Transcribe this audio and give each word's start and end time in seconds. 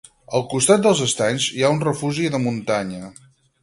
Al 0.37 0.45
costat 0.53 0.81
dels 0.85 1.03
estanys 1.09 1.47
hi 1.59 1.63
ha 1.63 1.71
un 1.77 1.85
refugi 1.87 2.29
de 2.37 2.43
muntanya. 2.51 3.17